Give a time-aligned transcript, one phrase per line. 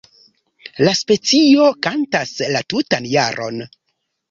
[0.87, 3.65] La specio kantas la tutan jaron.